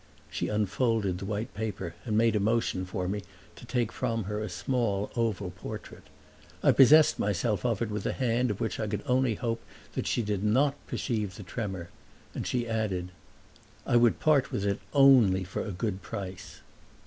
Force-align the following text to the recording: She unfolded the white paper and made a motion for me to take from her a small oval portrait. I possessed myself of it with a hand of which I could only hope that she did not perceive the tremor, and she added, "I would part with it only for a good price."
She 0.31 0.47
unfolded 0.47 1.19
the 1.19 1.27
white 1.27 1.53
paper 1.53 1.93
and 2.05 2.17
made 2.17 2.35
a 2.35 2.39
motion 2.39 2.85
for 2.87 3.07
me 3.07 3.21
to 3.55 3.67
take 3.67 3.91
from 3.91 4.23
her 4.23 4.41
a 4.41 4.49
small 4.49 5.11
oval 5.15 5.51
portrait. 5.51 6.05
I 6.63 6.71
possessed 6.71 7.19
myself 7.19 7.63
of 7.63 7.83
it 7.83 7.91
with 7.91 8.07
a 8.07 8.13
hand 8.13 8.49
of 8.49 8.59
which 8.59 8.79
I 8.79 8.87
could 8.87 9.03
only 9.05 9.35
hope 9.35 9.61
that 9.93 10.07
she 10.07 10.23
did 10.23 10.43
not 10.43 10.73
perceive 10.87 11.35
the 11.35 11.43
tremor, 11.43 11.89
and 12.33 12.47
she 12.47 12.67
added, 12.67 13.11
"I 13.85 13.95
would 13.95 14.19
part 14.19 14.51
with 14.51 14.65
it 14.65 14.79
only 14.91 15.43
for 15.43 15.63
a 15.63 15.69
good 15.71 16.01
price." 16.01 16.61